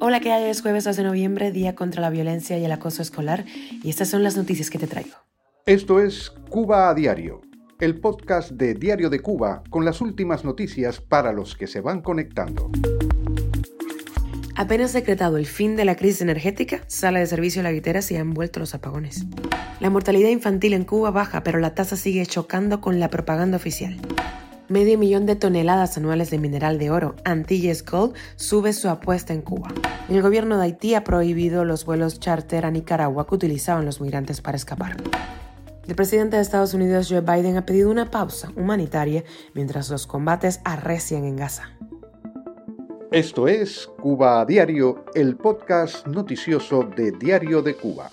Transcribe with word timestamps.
Hola, 0.00 0.20
¿qué 0.20 0.32
hay? 0.32 0.48
Es 0.48 0.62
jueves 0.62 0.84
2 0.84 0.96
de 0.96 1.02
noviembre, 1.02 1.52
Día 1.52 1.74
contra 1.74 2.00
la 2.00 2.08
Violencia 2.08 2.56
y 2.56 2.64
el 2.64 2.72
Acoso 2.72 3.02
Escolar, 3.02 3.44
y 3.82 3.90
estas 3.90 4.08
son 4.08 4.22
las 4.22 4.34
noticias 4.34 4.70
que 4.70 4.78
te 4.78 4.86
traigo. 4.86 5.14
Esto 5.66 6.00
es 6.00 6.30
Cuba 6.48 6.88
a 6.88 6.94
Diario, 6.94 7.42
el 7.78 8.00
podcast 8.00 8.52
de 8.52 8.72
Diario 8.72 9.10
de 9.10 9.20
Cuba 9.20 9.62
con 9.68 9.84
las 9.84 10.00
últimas 10.00 10.42
noticias 10.42 11.02
para 11.02 11.34
los 11.34 11.54
que 11.54 11.66
se 11.66 11.82
van 11.82 12.00
conectando. 12.00 12.70
Apenas 14.56 14.94
decretado 14.94 15.36
el 15.36 15.44
fin 15.44 15.76
de 15.76 15.84
la 15.84 15.96
crisis 15.96 16.22
energética, 16.22 16.80
sale 16.86 17.20
de 17.20 17.26
servicio 17.26 17.62
la 17.62 17.72
guitera 17.72 18.00
y 18.08 18.16
han 18.16 18.32
vuelto 18.32 18.58
los 18.58 18.74
apagones. 18.74 19.26
La 19.80 19.90
mortalidad 19.90 20.30
infantil 20.30 20.72
en 20.72 20.84
Cuba 20.84 21.10
baja, 21.10 21.42
pero 21.42 21.58
la 21.58 21.74
tasa 21.74 21.96
sigue 21.96 22.24
chocando 22.24 22.80
con 22.80 23.00
la 23.00 23.10
propaganda 23.10 23.58
oficial. 23.58 24.00
Medio 24.72 24.96
millón 24.96 25.26
de 25.26 25.36
toneladas 25.36 25.98
anuales 25.98 26.30
de 26.30 26.38
mineral 26.38 26.78
de 26.78 26.90
oro, 26.90 27.14
Antilles 27.26 27.84
Gold, 27.84 28.14
sube 28.36 28.72
su 28.72 28.88
apuesta 28.88 29.34
en 29.34 29.42
Cuba. 29.42 29.68
El 30.08 30.22
gobierno 30.22 30.56
de 30.56 30.62
Haití 30.62 30.94
ha 30.94 31.04
prohibido 31.04 31.66
los 31.66 31.84
vuelos 31.84 32.18
charter 32.18 32.64
a 32.64 32.70
Nicaragua 32.70 33.26
que 33.26 33.34
utilizaban 33.34 33.84
los 33.84 34.00
migrantes 34.00 34.40
para 34.40 34.56
escapar. 34.56 34.96
El 35.86 35.94
presidente 35.94 36.36
de 36.36 36.42
Estados 36.42 36.72
Unidos, 36.72 37.08
Joe 37.10 37.20
Biden, 37.20 37.58
ha 37.58 37.66
pedido 37.66 37.90
una 37.90 38.10
pausa 38.10 38.50
humanitaria 38.56 39.24
mientras 39.52 39.90
los 39.90 40.06
combates 40.06 40.62
arrecian 40.64 41.26
en 41.26 41.36
Gaza. 41.36 41.64
Esto 43.10 43.48
es 43.48 43.90
Cuba 44.00 44.40
a 44.40 44.46
Diario, 44.46 45.04
el 45.14 45.36
podcast 45.36 46.06
noticioso 46.06 46.84
de 46.96 47.12
Diario 47.12 47.60
de 47.60 47.74
Cuba. 47.74 48.10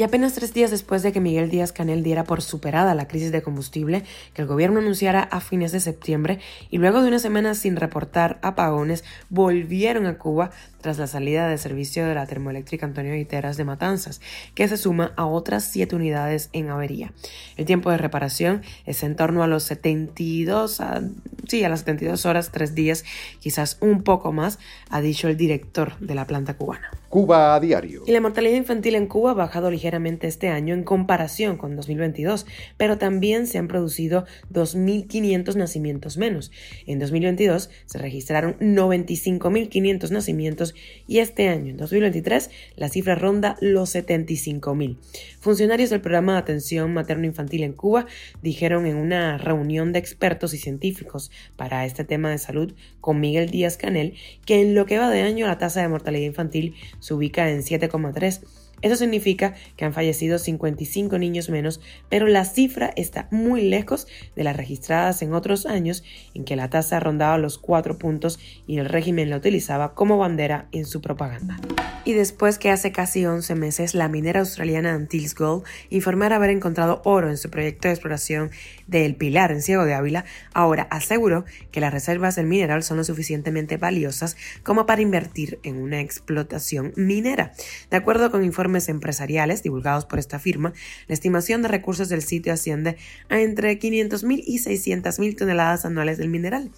Y 0.00 0.02
apenas 0.02 0.32
tres 0.32 0.54
días 0.54 0.70
después 0.70 1.02
de 1.02 1.12
que 1.12 1.20
Miguel 1.20 1.50
Díaz 1.50 1.72
Canel 1.72 2.02
diera 2.02 2.24
por 2.24 2.40
superada 2.40 2.94
la 2.94 3.06
crisis 3.06 3.32
de 3.32 3.42
combustible 3.42 4.02
que 4.32 4.40
el 4.40 4.48
gobierno 4.48 4.80
anunciara 4.80 5.20
a 5.20 5.42
fines 5.42 5.72
de 5.72 5.80
septiembre 5.80 6.38
y 6.70 6.78
luego 6.78 7.02
de 7.02 7.08
una 7.08 7.18
semana 7.18 7.54
sin 7.54 7.76
reportar 7.76 8.38
apagones, 8.40 9.04
volvieron 9.28 10.06
a 10.06 10.16
Cuba 10.16 10.52
tras 10.80 10.96
la 10.96 11.06
salida 11.06 11.50
de 11.50 11.58
servicio 11.58 12.06
de 12.06 12.14
la 12.14 12.26
termoeléctrica 12.26 12.86
Antonio 12.86 13.12
Guiteras 13.12 13.58
de 13.58 13.64
Matanzas, 13.64 14.22
que 14.54 14.68
se 14.68 14.78
suma 14.78 15.12
a 15.16 15.26
otras 15.26 15.64
siete 15.64 15.96
unidades 15.96 16.48
en 16.54 16.70
avería. 16.70 17.12
El 17.58 17.66
tiempo 17.66 17.90
de 17.90 17.98
reparación 17.98 18.62
es 18.86 19.02
en 19.02 19.16
torno 19.16 19.42
a 19.42 19.48
los 19.48 19.64
72, 19.64 20.80
a, 20.80 21.02
sí, 21.50 21.64
a 21.64 21.68
las 21.68 21.80
72 21.80 22.26
horas, 22.26 22.50
tres 22.52 22.74
días, 22.74 23.04
quizás 23.40 23.76
un 23.80 24.02
poco 24.02 24.32
más, 24.32 24.58
ha 24.88 25.00
dicho 25.00 25.28
el 25.28 25.36
director 25.36 25.98
de 25.98 26.14
la 26.14 26.26
planta 26.26 26.54
cubana. 26.54 26.90
Cuba 27.10 27.56
a 27.56 27.60
diario. 27.60 28.04
Y 28.06 28.12
la 28.12 28.20
mortalidad 28.20 28.54
infantil 28.54 28.94
en 28.94 29.08
Cuba 29.08 29.32
ha 29.32 29.34
bajado 29.34 29.68
ligeramente 29.68 30.28
este 30.28 30.48
año 30.48 30.74
en 30.74 30.84
comparación 30.84 31.56
con 31.56 31.74
2022, 31.74 32.46
pero 32.76 32.98
también 32.98 33.48
se 33.48 33.58
han 33.58 33.66
producido 33.66 34.26
2.500 34.52 35.56
nacimientos 35.56 36.16
menos. 36.16 36.52
En 36.86 37.00
2022 37.00 37.68
se 37.86 37.98
registraron 37.98 38.56
95.500 38.60 40.10
nacimientos 40.10 40.74
y 41.08 41.18
este 41.18 41.48
año, 41.48 41.70
en 41.70 41.78
2023, 41.78 42.48
la 42.76 42.88
cifra 42.88 43.16
ronda 43.16 43.56
los 43.60 43.92
75.000. 43.92 44.96
Funcionarios 45.40 45.90
del 45.90 46.02
programa 46.02 46.34
de 46.34 46.38
atención 46.38 46.94
materno-infantil 46.94 47.64
en 47.64 47.72
Cuba 47.72 48.06
dijeron 48.40 48.86
en 48.86 48.94
una 48.94 49.36
reunión 49.36 49.92
de 49.92 49.98
expertos 49.98 50.54
y 50.54 50.58
científicos 50.58 51.32
para 51.56 51.84
este 51.84 52.04
tema 52.04 52.30
de 52.30 52.38
salud 52.38 52.74
con 53.00 53.20
Miguel 53.20 53.50
Díaz 53.50 53.76
Canel 53.76 54.14
que 54.44 54.60
en 54.60 54.74
lo 54.74 54.86
que 54.86 54.98
va 54.98 55.10
de 55.10 55.22
año 55.22 55.46
la 55.46 55.58
tasa 55.58 55.82
de 55.82 55.88
mortalidad 55.88 56.26
infantil 56.26 56.74
se 56.98 57.14
ubica 57.14 57.50
en 57.50 57.62
7,3 57.62 58.40
eso 58.82 58.96
significa 58.96 59.54
que 59.76 59.84
han 59.84 59.92
fallecido 59.92 60.38
55 60.38 61.18
niños 61.18 61.50
menos, 61.50 61.80
pero 62.08 62.26
la 62.26 62.44
cifra 62.44 62.90
está 62.96 63.28
muy 63.30 63.62
lejos 63.62 64.06
de 64.36 64.44
las 64.44 64.56
registradas 64.56 65.20
en 65.22 65.34
otros 65.34 65.66
años 65.66 66.02
en 66.34 66.44
que 66.44 66.56
la 66.56 66.70
tasa 66.70 66.98
rondaba 66.98 67.36
los 67.36 67.58
4 67.58 67.98
puntos 67.98 68.38
y 68.66 68.78
el 68.78 68.86
régimen 68.86 69.28
la 69.28 69.36
utilizaba 69.36 69.94
como 69.94 70.16
bandera 70.16 70.68
en 70.72 70.86
su 70.86 71.02
propaganda. 71.02 71.58
Y 72.02 72.14
después 72.14 72.58
que 72.58 72.70
hace 72.70 72.92
casi 72.92 73.26
11 73.26 73.54
meses 73.56 73.94
la 73.94 74.08
minera 74.08 74.40
australiana 74.40 74.94
Antilles 74.94 75.34
Gold 75.34 75.64
informara 75.90 76.36
haber 76.36 76.48
encontrado 76.48 77.02
oro 77.04 77.28
en 77.28 77.36
su 77.36 77.50
proyecto 77.50 77.88
de 77.88 77.94
exploración 77.94 78.50
del 78.86 79.16
Pilar 79.16 79.52
en 79.52 79.60
Ciego 79.60 79.84
de 79.84 79.92
Ávila, 79.92 80.24
ahora 80.54 80.88
aseguró 80.90 81.44
que 81.70 81.80
las 81.80 81.92
reservas 81.92 82.36
del 82.36 82.46
mineral 82.46 82.82
son 82.82 82.96
lo 82.96 83.04
suficientemente 83.04 83.76
valiosas 83.76 84.38
como 84.62 84.86
para 84.86 85.02
invertir 85.02 85.58
en 85.62 85.76
una 85.76 86.00
explotación 86.00 86.94
minera. 86.96 87.52
De 87.90 87.98
acuerdo 87.98 88.30
con 88.30 88.44
informes 88.44 88.88
empresariales 88.88 89.62
divulgados 89.62 90.06
por 90.06 90.18
esta 90.18 90.38
firma, 90.38 90.72
la 91.06 91.14
estimación 91.14 91.60
de 91.60 91.68
recursos 91.68 92.08
del 92.08 92.22
sitio 92.22 92.54
asciende 92.54 92.96
a 93.28 93.40
entre 93.40 93.78
500.000 93.78 94.42
y 94.46 94.58
600.000 94.58 95.36
toneladas 95.36 95.84
anuales 95.84 96.16
del 96.16 96.30
mineral. 96.30 96.70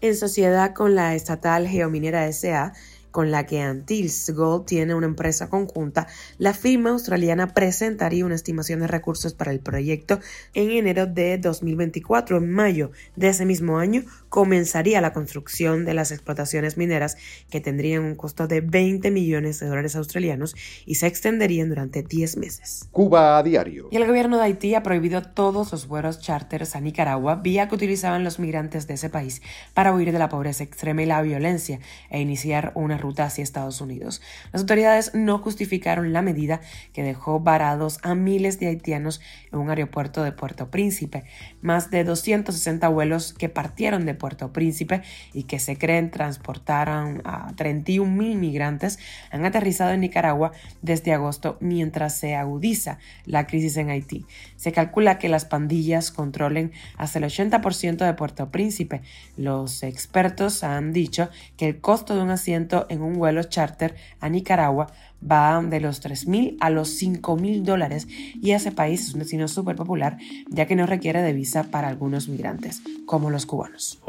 En 0.00 0.16
sociedad 0.16 0.72
con 0.72 0.94
la 0.94 1.14
estatal 1.14 1.68
Geominera 1.68 2.26
SA, 2.32 2.72
con 3.12 3.30
la 3.30 3.46
que 3.46 3.60
Antilles 3.60 4.30
Gold 4.34 4.66
tiene 4.66 4.96
una 4.96 5.06
empresa 5.06 5.48
conjunta, 5.48 6.08
la 6.38 6.54
firma 6.54 6.90
australiana 6.90 7.54
presentaría 7.54 8.26
una 8.26 8.34
estimación 8.34 8.80
de 8.80 8.88
recursos 8.88 9.34
para 9.34 9.52
el 9.52 9.60
proyecto 9.60 10.18
en 10.54 10.70
enero 10.70 11.06
de 11.06 11.38
2024. 11.38 12.38
En 12.38 12.50
mayo 12.50 12.90
de 13.14 13.28
ese 13.28 13.44
mismo 13.44 13.78
año 13.78 14.02
comenzaría 14.28 15.00
la 15.00 15.12
construcción 15.12 15.84
de 15.84 15.94
las 15.94 16.10
explotaciones 16.10 16.76
mineras 16.76 17.16
que 17.50 17.60
tendrían 17.60 18.02
un 18.02 18.16
costo 18.16 18.48
de 18.48 18.62
20 18.62 19.10
millones 19.10 19.60
de 19.60 19.66
dólares 19.66 19.94
australianos 19.94 20.56
y 20.86 20.94
se 20.96 21.06
extenderían 21.06 21.68
durante 21.68 22.02
10 22.02 22.38
meses. 22.38 22.88
Cuba 22.90 23.38
a 23.38 23.42
diario. 23.42 23.88
Y 23.90 23.96
el 23.96 24.06
gobierno 24.06 24.38
de 24.38 24.44
Haití 24.44 24.74
ha 24.74 24.82
prohibido 24.82 25.22
todos 25.22 25.70
los 25.70 25.86
vuelos 25.86 26.20
charters 26.20 26.74
a 26.74 26.80
Nicaragua, 26.80 27.36
vía 27.36 27.68
que 27.68 27.74
utilizaban 27.74 28.24
los 28.24 28.38
migrantes 28.38 28.86
de 28.86 28.94
ese 28.94 29.10
país 29.10 29.42
para 29.74 29.92
huir 29.94 30.12
de 30.12 30.18
la 30.18 30.30
pobreza 30.30 30.64
extrema 30.64 31.02
y 31.02 31.06
la 31.06 31.20
violencia 31.20 31.80
e 32.08 32.20
iniciar 32.20 32.72
una 32.74 32.96
ruta 33.02 33.24
hacia 33.24 33.44
Estados 33.44 33.80
Unidos. 33.80 34.22
Las 34.52 34.62
autoridades 34.62 35.14
no 35.14 35.38
justificaron 35.38 36.12
la 36.12 36.22
medida 36.22 36.60
que 36.92 37.02
dejó 37.02 37.40
varados 37.40 37.98
a 38.02 38.14
miles 38.14 38.58
de 38.58 38.68
haitianos 38.68 39.20
en 39.52 39.58
un 39.58 39.68
aeropuerto 39.68 40.22
de 40.22 40.32
Puerto 40.32 40.70
Príncipe. 40.70 41.24
Más 41.60 41.90
de 41.90 42.04
260 42.04 42.88
vuelos 42.88 43.34
que 43.34 43.48
partieron 43.48 44.06
de 44.06 44.14
Puerto 44.14 44.52
Príncipe 44.52 45.02
y 45.34 45.44
que 45.44 45.58
se 45.58 45.76
creen 45.76 46.10
transportaron 46.10 47.20
a 47.24 47.52
31 47.56 48.10
mil 48.10 48.36
migrantes 48.38 48.98
han 49.30 49.44
aterrizado 49.44 49.92
en 49.92 50.00
Nicaragua 50.00 50.52
desde 50.80 51.12
agosto 51.12 51.58
mientras 51.60 52.16
se 52.16 52.34
agudiza 52.34 52.98
la 53.26 53.46
crisis 53.46 53.76
en 53.76 53.90
Haití. 53.90 54.24
Se 54.56 54.72
calcula 54.72 55.18
que 55.18 55.28
las 55.28 55.44
pandillas 55.44 56.10
controlen 56.10 56.72
hasta 56.96 57.18
el 57.18 57.24
80% 57.24 58.04
de 58.04 58.14
Puerto 58.14 58.50
Príncipe. 58.50 59.02
Los 59.36 59.82
expertos 59.82 60.64
han 60.64 60.92
dicho 60.92 61.28
que 61.56 61.68
el 61.68 61.80
costo 61.80 62.14
de 62.14 62.22
un 62.22 62.30
asiento 62.30 62.86
en 62.92 63.02
un 63.02 63.14
vuelo 63.14 63.42
charter 63.44 63.94
a 64.20 64.28
Nicaragua 64.28 64.92
va 65.28 65.62
de 65.62 65.80
los 65.80 66.02
3.000 66.02 66.56
a 66.60 66.70
los 66.70 67.00
5.000 67.00 67.62
dólares 67.62 68.08
y 68.08 68.52
ese 68.52 68.72
país 68.72 69.08
es 69.08 69.14
un 69.14 69.20
destino 69.20 69.48
súper 69.48 69.76
popular 69.76 70.18
ya 70.48 70.66
que 70.66 70.76
no 70.76 70.86
requiere 70.86 71.22
de 71.22 71.32
visa 71.32 71.64
para 71.64 71.88
algunos 71.88 72.28
migrantes, 72.28 72.82
como 73.06 73.30
los 73.30 73.46
cubanos. 73.46 74.00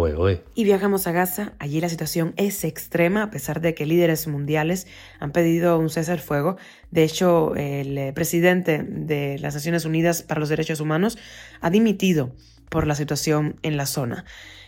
Y 0.55 0.63
viajamos 0.63 1.07
a 1.07 1.11
Gaza, 1.11 1.53
allí 1.59 1.79
la 1.81 1.89
situación 1.89 2.33
es 2.38 2.63
extrema 2.63 3.23
a 3.23 3.31
pesar 3.31 3.61
de 3.61 3.73
que 3.75 3.85
líderes 3.85 4.27
mundiales 4.27 4.88
han 5.19 5.31
pedido 5.31 5.77
un 5.79 5.89
cese 5.89 6.11
al 6.11 6.19
fuego. 6.19 6.57
De 6.91 7.03
hecho, 7.03 7.55
el 7.55 8.13
presidente 8.13 8.83
de 8.83 9.38
las 9.39 9.53
Naciones 9.53 9.85
Unidas 9.85 10.23
para 10.23 10.39
los 10.39 10.49
Derechos 10.49 10.79
Humanos 10.79 11.17
ha 11.61 11.69
dimitido 11.69 12.31
por 12.69 12.88
la 12.88 12.96
situación 12.96 13.57
en 13.63 13.78
la 13.78 13.85
zona. 13.85 14.25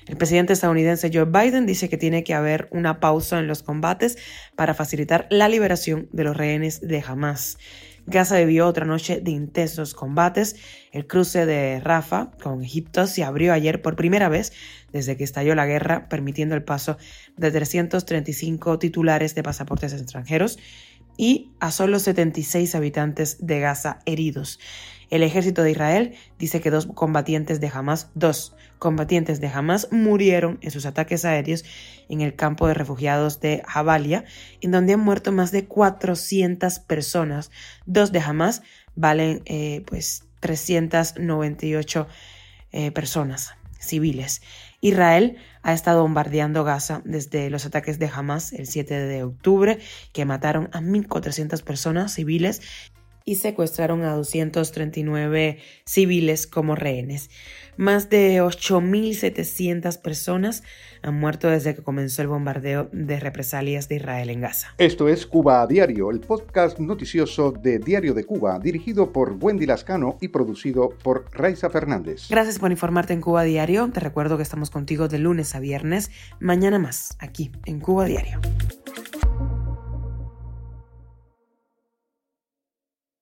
El 0.07 0.17
presidente 0.17 0.53
estadounidense 0.53 1.09
Joe 1.11 1.25
Biden 1.25 1.65
dice 1.65 1.89
que 1.89 1.97
tiene 1.97 2.23
que 2.23 2.35
haber 2.35 2.67
una 2.71 2.99
pausa 2.99 3.39
en 3.39 3.47
los 3.47 3.63
combates 3.63 4.17
para 4.55 4.73
facilitar 4.73 5.27
la 5.31 5.49
liberación 5.49 6.07
de 6.11 6.23
los 6.23 6.37
rehenes 6.37 6.81
de 6.81 7.03
Hamas. 7.05 7.57
Gaza 8.07 8.37
vivió 8.37 8.67
otra 8.67 8.85
noche 8.85 9.19
de 9.19 9.31
intensos 9.31 9.95
combates. 9.95 10.57
El 10.91 11.07
cruce 11.07 11.47
de 11.47 11.79
Rafah 11.79 12.31
con 12.41 12.63
Egipto 12.63 13.07
se 13.07 13.23
abrió 13.23 13.51
ayer 13.51 13.81
por 13.81 13.95
primera 13.95 14.29
vez 14.29 14.53
desde 14.91 15.17
que 15.17 15.23
estalló 15.23 15.55
la 15.55 15.65
guerra, 15.65 16.07
permitiendo 16.07 16.53
el 16.53 16.63
paso 16.63 16.97
de 17.35 17.51
335 17.51 18.77
titulares 18.77 19.33
de 19.33 19.41
pasaportes 19.41 19.93
extranjeros 19.93 20.59
y 21.17 21.51
a 21.59 21.71
solo 21.71 21.97
76 21.97 22.75
habitantes 22.75 23.37
de 23.45 23.59
Gaza 23.59 23.99
heridos. 24.05 24.59
El 25.15 25.23
ejército 25.23 25.63
de 25.63 25.71
Israel 25.71 26.13
dice 26.37 26.59
que 26.59 26.69
dos 26.69 26.87
combatientes 26.87 27.61
de 27.61 27.71
Hamas, 27.73 28.09
dos 28.15 28.53
combatientes 28.79 29.39
de 29.39 29.47
Hamas 29.47 29.87
murieron 29.89 30.59
en 30.59 30.71
sus 30.71 30.85
ataques 30.85 31.23
aéreos 31.23 31.63
en 32.09 32.19
el 32.19 32.35
campo 32.35 32.67
de 32.67 32.73
refugiados 32.73 33.39
de 33.39 33.63
Jabalia, 33.65 34.25
en 34.59 34.71
donde 34.71 34.91
han 34.91 34.99
muerto 34.99 35.31
más 35.31 35.53
de 35.53 35.67
400 35.67 36.79
personas. 36.79 37.49
Dos 37.85 38.11
de 38.11 38.19
Hamas 38.19 38.61
valen 38.97 39.41
eh, 39.45 39.83
pues 39.87 40.25
398 40.41 42.07
eh, 42.73 42.91
personas 42.91 43.53
civiles. 43.79 44.41
Israel 44.81 45.37
ha 45.63 45.71
estado 45.71 46.01
bombardeando 46.01 46.65
Gaza 46.65 47.01
desde 47.05 47.49
los 47.49 47.65
ataques 47.65 47.99
de 47.99 48.11
Hamas 48.13 48.51
el 48.51 48.67
7 48.67 48.93
de 48.93 49.23
octubre, 49.23 49.79
que 50.11 50.25
mataron 50.25 50.69
a 50.73 50.81
1.400 50.81 51.63
personas 51.63 52.13
civiles 52.13 52.61
y 53.25 53.35
secuestraron 53.35 54.03
a 54.03 54.13
239 54.13 55.57
civiles 55.83 56.45
como 56.47 56.75
rehenes. 56.75 57.29
Más 57.75 58.09
de 58.09 58.41
8.700 58.41 59.99
personas 59.99 60.63
han 61.01 61.19
muerto 61.19 61.49
desde 61.49 61.75
que 61.75 61.83
comenzó 61.83 62.21
el 62.21 62.29
bombardeo 62.29 62.87
de 62.93 63.19
represalias 63.19 63.89
de 63.89 63.95
Israel 63.95 64.29
en 64.29 64.41
Gaza. 64.41 64.73
Esto 64.77 65.09
es 65.09 65.25
Cuba 65.25 65.61
a 65.61 65.67
Diario, 65.67 66.11
el 66.11 66.21
podcast 66.21 66.79
noticioso 66.79 67.51
de 67.51 67.79
Diario 67.79 68.13
de 68.13 68.23
Cuba, 68.23 68.59
dirigido 68.59 69.11
por 69.11 69.35
Wendy 69.41 69.65
Lascano 69.65 70.17
y 70.21 70.29
producido 70.29 70.89
por 71.03 71.25
Raiza 71.33 71.69
Fernández. 71.69 72.27
Gracias 72.29 72.59
por 72.59 72.71
informarte 72.71 73.13
en 73.13 73.21
Cuba 73.21 73.43
Diario. 73.43 73.89
Te 73.91 73.99
recuerdo 73.99 74.37
que 74.37 74.43
estamos 74.43 74.69
contigo 74.69 75.07
de 75.07 75.19
lunes 75.19 75.55
a 75.55 75.59
viernes. 75.59 76.11
Mañana 76.39 76.79
más, 76.79 77.17
aquí 77.19 77.51
en 77.65 77.79
Cuba 77.79 78.05
Diario. 78.05 78.39